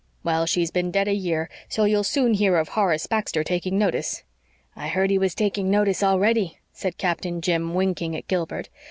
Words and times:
Well, 0.23 0.47
she's 0.47 0.71
been 0.71 0.89
dead 0.89 1.07
a 1.07 1.13
year, 1.13 1.47
so 1.69 1.83
you'll 1.85 2.03
soon 2.03 2.33
hear 2.33 2.57
of 2.57 2.69
Horace 2.69 3.05
Baxter 3.05 3.43
taking 3.43 3.77
notice." 3.77 4.23
"I 4.75 4.87
heard 4.87 5.11
he 5.11 5.19
was 5.19 5.35
taking 5.35 5.69
notice 5.69 6.01
already," 6.01 6.57
said 6.73 6.97
Captain 6.97 7.39
Jim, 7.39 7.75
winking 7.75 8.15
at 8.15 8.27
Gilbert. 8.27 8.69